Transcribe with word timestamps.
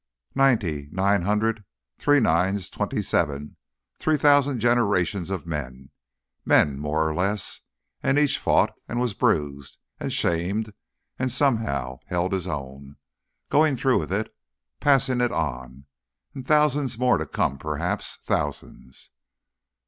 Ninety 0.33 0.89
nine 0.91 1.21
hundred 1.21 1.63
three 1.99 2.19
nines, 2.19 2.71
twenty 2.71 3.03
seven 3.03 3.55
three 3.99 4.17
thousand 4.17 4.59
generations 4.59 5.29
of 5.29 5.45
men! 5.45 5.91
men 6.43 6.79
more 6.79 7.07
or 7.07 7.13
less. 7.13 7.59
And 8.01 8.17
each 8.17 8.39
fought, 8.39 8.73
and 8.87 8.99
was 8.99 9.13
bruised, 9.13 9.77
and 9.99 10.11
shamed, 10.11 10.73
and 11.19 11.31
somehow 11.31 11.99
held 12.07 12.33
his 12.33 12.47
own 12.47 12.95
going 13.49 13.75
through 13.75 13.99
with 13.99 14.11
it 14.11 14.35
passing 14.79 15.21
it 15.21 15.31
on.... 15.31 15.85
And 16.33 16.47
thousands 16.47 16.97
more 16.97 17.19
to 17.19 17.27
come 17.27 17.59
perhaps 17.59 18.17
thousands! 18.23 19.11